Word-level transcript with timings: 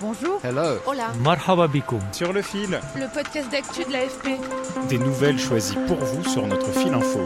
Bonjour. 0.00 0.40
Hello. 0.44 0.78
Hola. 0.86 1.08
Marhaba. 1.24 1.68
Sur 2.12 2.32
le 2.32 2.40
fil, 2.40 2.78
Le 2.94 3.12
podcast 3.12 3.50
d'actu 3.50 3.84
de 3.84 3.92
l'AFP. 3.92 4.28
des 4.88 4.98
nouvelles 4.98 5.38
choisies 5.40 5.76
pour 5.88 5.96
vous 5.96 6.22
sur 6.24 6.46
notre 6.46 6.70
fil 6.70 6.94
info. 6.94 7.20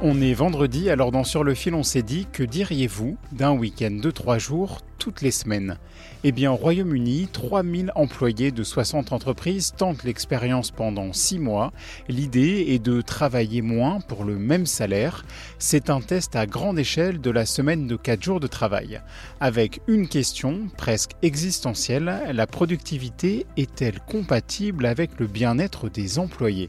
On 0.00 0.20
est 0.22 0.32
vendredi, 0.32 0.88
alors 0.88 1.12
dans 1.12 1.24
Sur 1.24 1.44
le 1.44 1.54
fil, 1.54 1.74
on 1.74 1.82
s'est 1.82 2.02
dit 2.02 2.26
que 2.32 2.42
diriez-vous 2.42 3.18
d'un 3.32 3.52
week-end 3.52 3.90
de 3.90 4.10
3 4.10 4.38
jours 4.38 4.80
toutes 5.06 5.22
les 5.22 5.30
semaines 5.30 5.78
Eh 6.24 6.32
bien, 6.32 6.50
au 6.50 6.56
Royaume-Uni, 6.56 7.28
3000 7.32 7.92
employés 7.94 8.50
de 8.50 8.64
60 8.64 9.12
entreprises 9.12 9.72
tentent 9.76 10.02
l'expérience 10.02 10.72
pendant 10.72 11.12
6 11.12 11.38
mois. 11.38 11.72
L'idée 12.08 12.64
est 12.70 12.84
de 12.84 13.00
travailler 13.02 13.62
moins 13.62 14.00
pour 14.00 14.24
le 14.24 14.34
même 14.34 14.66
salaire. 14.66 15.24
C'est 15.60 15.90
un 15.90 16.00
test 16.00 16.34
à 16.34 16.46
grande 16.46 16.80
échelle 16.80 17.20
de 17.20 17.30
la 17.30 17.46
semaine 17.46 17.86
de 17.86 17.94
4 17.94 18.20
jours 18.20 18.40
de 18.40 18.48
travail. 18.48 19.00
Avec 19.38 19.80
une 19.86 20.08
question 20.08 20.62
presque 20.76 21.12
existentielle, 21.22 22.12
la 22.32 22.48
productivité 22.48 23.46
est-elle 23.56 24.00
compatible 24.00 24.86
avec 24.86 25.20
le 25.20 25.28
bien-être 25.28 25.88
des 25.88 26.18
employés? 26.18 26.68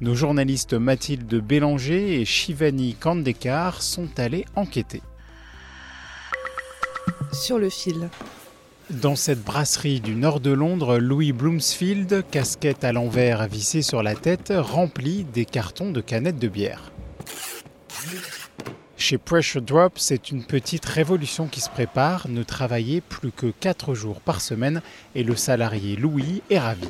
Nos 0.00 0.16
journalistes 0.16 0.74
Mathilde 0.74 1.32
Bélanger 1.36 2.20
et 2.20 2.24
Shivani 2.24 2.94
Kandekar 2.94 3.80
sont 3.80 4.08
allés 4.18 4.44
enquêter. 4.56 5.02
Sur 7.36 7.58
le 7.58 7.68
fil. 7.68 8.08
Dans 8.88 9.14
cette 9.14 9.42
brasserie 9.42 10.00
du 10.00 10.14
nord 10.14 10.40
de 10.40 10.50
Londres, 10.50 10.96
Louis 10.96 11.32
Bloomsfield, 11.32 12.24
casquette 12.30 12.82
à 12.82 12.92
l'envers 12.92 13.46
vissée 13.46 13.82
sur 13.82 14.02
la 14.02 14.14
tête, 14.14 14.52
remplit 14.56 15.24
des 15.24 15.44
cartons 15.44 15.92
de 15.92 16.00
canettes 16.00 16.38
de 16.38 16.48
bière. 16.48 16.92
Chez 18.96 19.18
Pressure 19.18 19.60
Drop, 19.60 19.92
c'est 19.96 20.30
une 20.30 20.44
petite 20.44 20.86
révolution 20.86 21.46
qui 21.46 21.60
se 21.60 21.68
prépare, 21.68 22.26
ne 22.28 22.42
travailler 22.42 23.02
plus 23.02 23.30
que 23.30 23.46
4 23.60 23.94
jours 23.94 24.20
par 24.20 24.40
semaine 24.40 24.80
et 25.14 25.22
le 25.22 25.36
salarié 25.36 25.96
Louis 25.96 26.42
est 26.50 26.58
ravi. 26.58 26.88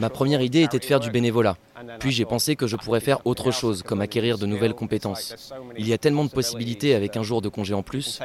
Ma 0.00 0.10
première 0.10 0.42
idée 0.42 0.62
était 0.62 0.78
de 0.78 0.84
faire 0.84 1.00
du 1.00 1.10
bénévolat. 1.10 1.56
Puis 1.98 2.12
j'ai 2.12 2.24
pensé 2.24 2.54
que 2.54 2.66
je 2.66 2.76
pourrais 2.76 3.00
faire 3.00 3.26
autre 3.26 3.50
chose, 3.50 3.82
comme 3.82 4.00
acquérir 4.00 4.38
de 4.38 4.46
nouvelles 4.46 4.74
compétences. 4.74 5.52
Il 5.76 5.88
y 5.88 5.92
a 5.92 5.98
tellement 5.98 6.24
de 6.24 6.30
possibilités 6.30 6.94
avec 6.94 7.16
un 7.16 7.22
jour 7.22 7.40
de 7.40 7.48
congé 7.48 7.74
en 7.74 7.82
plus. 7.82 8.20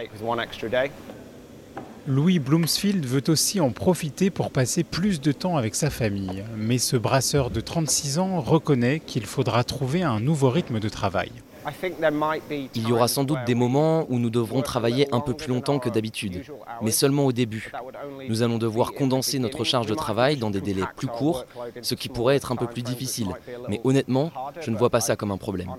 Louis 2.07 2.39
Bloomsfield 2.39 3.05
veut 3.05 3.23
aussi 3.27 3.59
en 3.59 3.71
profiter 3.71 4.29
pour 4.29 4.49
passer 4.49 4.85
plus 4.85 5.19
de 5.19 5.33
temps 5.33 5.57
avec 5.57 5.75
sa 5.75 5.89
famille. 5.89 6.41
Mais 6.55 6.77
ce 6.77 6.95
brasseur 6.95 7.49
de 7.49 7.59
36 7.59 8.17
ans 8.19 8.39
reconnaît 8.39 9.01
qu'il 9.01 9.25
faudra 9.25 9.65
trouver 9.65 10.03
un 10.03 10.21
nouveau 10.21 10.49
rythme 10.49 10.79
de 10.79 10.87
travail. 10.87 11.31
Il 12.75 12.87
y 12.87 12.93
aura 12.93 13.09
sans 13.09 13.25
doute 13.25 13.39
des 13.45 13.55
moments 13.55 14.05
où 14.09 14.19
nous 14.19 14.29
devrons 14.29 14.61
travailler 14.61 15.13
un 15.13 15.19
peu 15.19 15.33
plus 15.33 15.49
longtemps 15.49 15.79
que 15.79 15.89
d'habitude, 15.89 16.43
mais 16.81 16.91
seulement 16.91 17.25
au 17.25 17.33
début. 17.33 17.73
Nous 18.29 18.41
allons 18.41 18.57
devoir 18.57 18.93
condenser 18.93 19.37
notre 19.37 19.65
charge 19.65 19.87
de 19.87 19.93
travail 19.93 20.37
dans 20.37 20.49
des 20.49 20.61
délais 20.61 20.85
plus 20.95 21.07
courts, 21.07 21.45
ce 21.81 21.93
qui 21.93 22.07
pourrait 22.07 22.37
être 22.37 22.53
un 22.53 22.55
peu 22.55 22.67
plus 22.67 22.83
difficile. 22.83 23.27
Mais 23.67 23.81
honnêtement, 23.83 24.31
je 24.61 24.71
ne 24.71 24.77
vois 24.77 24.89
pas 24.89 25.01
ça 25.01 25.17
comme 25.17 25.31
un 25.31 25.37
problème. 25.37 25.73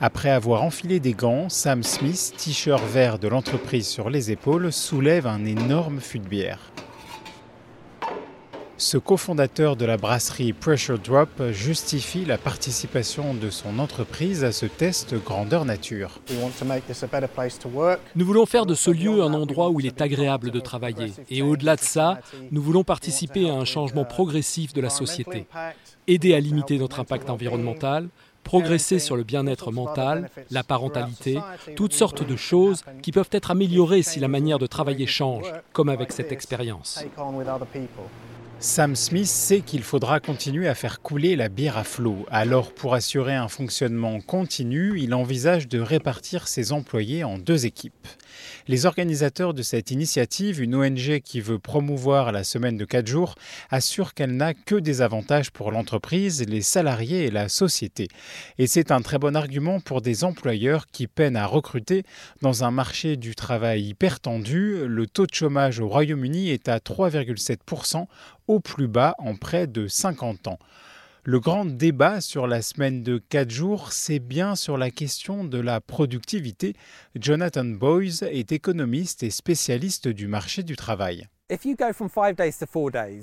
Après 0.00 0.28
avoir 0.28 0.62
enfilé 0.62 1.00
des 1.00 1.14
gants, 1.14 1.48
Sam 1.48 1.82
Smith, 1.82 2.34
t-shirt 2.36 2.84
vert 2.84 3.18
de 3.18 3.28
l'entreprise 3.28 3.86
sur 3.88 4.10
les 4.10 4.30
épaules, 4.30 4.70
soulève 4.70 5.26
un 5.26 5.46
énorme 5.46 6.00
fût 6.00 6.18
de 6.18 6.28
bière. 6.28 6.60
Ce 8.78 8.98
cofondateur 8.98 9.74
de 9.74 9.86
la 9.86 9.96
brasserie 9.96 10.52
Pressure 10.52 10.98
Drop 10.98 11.30
justifie 11.50 12.26
la 12.26 12.36
participation 12.36 13.32
de 13.32 13.48
son 13.48 13.78
entreprise 13.78 14.44
à 14.44 14.52
ce 14.52 14.66
test 14.66 15.14
grandeur 15.14 15.64
nature. 15.64 16.20
Nous 18.14 18.26
voulons 18.26 18.44
faire 18.44 18.66
de 18.66 18.74
ce 18.74 18.90
lieu 18.90 19.22
un 19.22 19.32
endroit 19.32 19.70
où 19.70 19.80
il 19.80 19.86
est 19.86 20.02
agréable 20.02 20.50
de 20.50 20.60
travailler. 20.60 21.14
Et 21.30 21.40
au-delà 21.40 21.76
de 21.76 21.80
ça, 21.80 22.20
nous 22.50 22.60
voulons 22.60 22.84
participer 22.84 23.48
à 23.48 23.54
un 23.54 23.64
changement 23.64 24.04
progressif 24.04 24.74
de 24.74 24.82
la 24.82 24.90
société. 24.90 25.46
Aider 26.06 26.34
à 26.34 26.40
limiter 26.40 26.78
notre 26.78 27.00
impact 27.00 27.30
environnemental, 27.30 28.10
progresser 28.46 29.00
sur 29.00 29.16
le 29.16 29.24
bien-être 29.24 29.72
mental, 29.72 30.30
la 30.50 30.62
parentalité, 30.62 31.38
toutes 31.74 31.92
sortes 31.92 32.26
de 32.26 32.36
choses 32.36 32.82
qui 33.02 33.10
peuvent 33.10 33.28
être 33.32 33.50
améliorées 33.50 34.02
si 34.02 34.20
la 34.20 34.28
manière 34.28 34.60
de 34.60 34.68
travailler 34.68 35.06
change, 35.06 35.52
comme 35.72 35.88
avec 35.88 36.12
cette 36.12 36.30
expérience. 36.30 37.04
Sam 38.58 38.96
Smith 38.96 39.26
sait 39.26 39.60
qu'il 39.60 39.82
faudra 39.82 40.18
continuer 40.18 40.66
à 40.66 40.74
faire 40.74 41.02
couler 41.02 41.36
la 41.36 41.50
bière 41.50 41.76
à 41.76 41.84
flot. 41.84 42.24
Alors, 42.30 42.72
pour 42.72 42.94
assurer 42.94 43.34
un 43.34 43.48
fonctionnement 43.48 44.18
continu, 44.22 44.98
il 44.98 45.12
envisage 45.12 45.68
de 45.68 45.78
répartir 45.78 46.48
ses 46.48 46.72
employés 46.72 47.22
en 47.22 47.36
deux 47.36 47.66
équipes. 47.66 48.08
Les 48.66 48.86
organisateurs 48.86 49.54
de 49.54 49.62
cette 49.62 49.90
initiative, 49.90 50.60
une 50.60 50.74
ONG 50.74 51.20
qui 51.20 51.40
veut 51.40 51.58
promouvoir 51.58 52.32
la 52.32 52.44
semaine 52.44 52.76
de 52.76 52.84
4 52.84 53.06
jours, 53.06 53.34
assurent 53.70 54.14
qu'elle 54.14 54.36
n'a 54.36 54.54
que 54.54 54.74
des 54.74 55.02
avantages 55.02 55.50
pour 55.50 55.70
l'entreprise, 55.70 56.44
les 56.48 56.62
salariés 56.62 57.26
et 57.26 57.30
la 57.30 57.48
société. 57.48 58.08
Et 58.58 58.66
c'est 58.66 58.90
un 58.90 59.02
très 59.02 59.18
bon 59.18 59.36
argument 59.36 59.80
pour 59.80 60.00
des 60.00 60.24
employeurs 60.24 60.86
qui 60.86 61.06
peinent 61.06 61.36
à 61.36 61.46
recruter 61.46 62.04
dans 62.40 62.64
un 62.64 62.70
marché 62.70 63.16
du 63.16 63.34
travail 63.34 63.84
hyper 63.84 64.18
tendu. 64.20 64.86
Le 64.86 65.06
taux 65.06 65.26
de 65.26 65.34
chômage 65.34 65.80
au 65.80 65.88
Royaume-Uni 65.88 66.50
est 66.50 66.68
à 66.68 66.78
3,7% 66.78 68.06
au 68.48 68.60
plus 68.60 68.88
bas 68.88 69.14
en 69.18 69.36
près 69.36 69.66
de 69.66 69.88
50 69.88 70.48
ans. 70.48 70.58
Le 71.28 71.40
grand 71.40 71.64
débat 71.64 72.20
sur 72.20 72.46
la 72.46 72.62
semaine 72.62 73.02
de 73.02 73.18
4 73.18 73.50
jours, 73.50 73.92
c'est 73.92 74.20
bien 74.20 74.54
sur 74.54 74.78
la 74.78 74.92
question 74.92 75.42
de 75.42 75.58
la 75.58 75.80
productivité. 75.80 76.74
Jonathan 77.16 77.64
Boyes 77.64 78.22
est 78.22 78.52
économiste 78.52 79.24
et 79.24 79.30
spécialiste 79.30 80.06
du 80.06 80.28
marché 80.28 80.62
du 80.62 80.76
travail. 80.76 81.26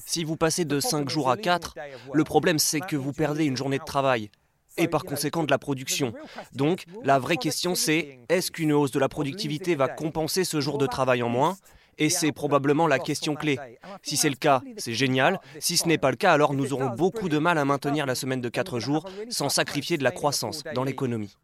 Si 0.06 0.24
vous 0.26 0.36
passez 0.36 0.66
de 0.66 0.80
5 0.82 1.10
jours 1.10 1.30
à 1.30 1.38
4, 1.38 1.76
le 2.14 2.24
problème 2.26 2.60
c'est 2.60 2.82
que 2.82 2.98
vous 2.98 3.14
perdez 3.14 3.46
une 3.46 3.56
journée 3.56 3.80
de 3.80 3.86
travail 3.86 4.30
et 4.78 4.88
par 4.88 5.04
conséquent 5.04 5.44
de 5.44 5.52
la 5.52 5.58
production. 5.58 6.14
Donc 6.54 6.86
la 7.04 7.20
vraie 7.20 7.38
question 7.38 7.74
c'est 7.76 8.20
est-ce 8.28 8.52
qu'une 8.52 8.74
hausse 8.74 8.92
de 8.92 9.00
la 9.00 9.08
productivité 9.08 9.76
va 9.76 9.88
compenser 9.88 10.44
ce 10.44 10.60
jour 10.60 10.78
de 10.78 10.88
travail 10.88 11.24
en 11.24 11.30
moins? 11.30 11.58
Et 11.98 12.10
c'est 12.10 12.32
probablement 12.32 12.88
la 12.88 13.00
question 13.00 13.36
clé. 13.36 13.60
Si 14.02 14.18
c'est 14.18 14.30
le 14.30 14.36
cas, 14.36 14.62
c'est 14.78 14.94
génial. 14.94 15.40
Si 15.60 15.78
ce 15.78 15.88
n'est 15.88 15.98
pas 15.98 16.12
le 16.12 16.18
cas, 16.18 16.34
alors 16.34 16.54
nous 16.54 16.74
aurons 16.74 16.90
beaucoup 16.90 17.30
de 17.30 17.38
mal 17.38 17.58
à 17.58 17.66
maintenir 17.66 18.06
la 18.06 18.16
semaine 18.16 18.42
de 18.42 18.50
4 18.50 18.80
jours 18.80 19.10
sans 19.30 19.50
sacrifier 19.50 19.98
de 19.98 20.04
la 20.04 20.12
croissance 20.12 20.64
dans 20.76 20.84
l'économie. 20.84 21.36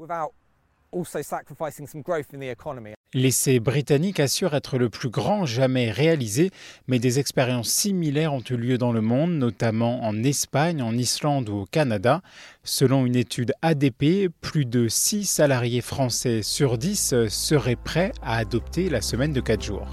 L'essai 3.13 3.59
britannique 3.59 4.19
assure 4.19 4.55
être 4.55 4.77
le 4.77 4.89
plus 4.89 5.09
grand 5.09 5.45
jamais 5.45 5.91
réalisé, 5.91 6.51
mais 6.87 6.99
des 6.99 7.19
expériences 7.19 7.69
similaires 7.69 8.33
ont 8.33 8.43
eu 8.49 8.55
lieu 8.55 8.77
dans 8.77 8.91
le 8.91 9.01
monde, 9.01 9.31
notamment 9.31 10.03
en 10.03 10.23
Espagne, 10.23 10.81
en 10.81 10.95
Islande 10.97 11.49
ou 11.49 11.61
au 11.61 11.65
Canada. 11.65 12.21
Selon 12.63 13.05
une 13.05 13.15
étude 13.15 13.53
ADP, 13.61 14.29
plus 14.41 14.65
de 14.65 14.87
6 14.87 15.25
salariés 15.25 15.81
français 15.81 16.41
sur 16.41 16.77
10 16.77 17.27
seraient 17.29 17.75
prêts 17.75 18.11
à 18.21 18.37
adopter 18.37 18.89
la 18.89 19.01
semaine 19.01 19.33
de 19.33 19.41
4 19.41 19.63
jours. 19.63 19.87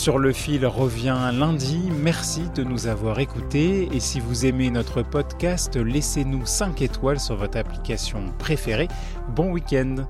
Sur 0.00 0.16
le 0.16 0.32
fil 0.32 0.64
revient 0.64 1.30
lundi. 1.34 1.78
Merci 1.90 2.48
de 2.54 2.64
nous 2.64 2.86
avoir 2.86 3.18
écoutés. 3.18 3.86
Et 3.92 4.00
si 4.00 4.18
vous 4.18 4.46
aimez 4.46 4.70
notre 4.70 5.02
podcast, 5.02 5.76
laissez-nous 5.76 6.46
5 6.46 6.80
étoiles 6.80 7.20
sur 7.20 7.36
votre 7.36 7.58
application 7.58 8.32
préférée. 8.38 8.88
Bon 9.36 9.52
week-end. 9.52 10.06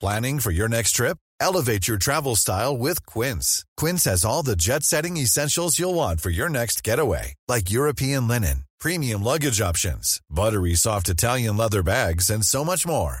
Planning 0.00 0.40
for 0.40 0.50
your 0.50 0.68
next 0.68 0.96
trip? 0.96 1.18
Elevate 1.40 1.86
your 1.86 1.98
travel 1.98 2.34
style 2.34 2.76
with 2.76 3.06
Quince. 3.06 3.64
Quince 3.76 4.06
has 4.06 4.24
all 4.24 4.42
the 4.42 4.56
jet 4.56 4.82
setting 4.82 5.16
essentials 5.18 5.78
you'll 5.78 5.94
want 5.94 6.20
for 6.20 6.30
your 6.30 6.48
next 6.48 6.82
getaway, 6.82 7.34
like 7.46 7.70
European 7.70 8.26
linen, 8.26 8.64
premium 8.80 9.22
luggage 9.22 9.60
options, 9.60 10.20
buttery 10.28 10.74
soft 10.74 11.08
Italian 11.08 11.56
leather 11.56 11.84
bags, 11.84 12.28
and 12.28 12.44
so 12.44 12.64
much 12.64 12.84
more. 12.84 13.20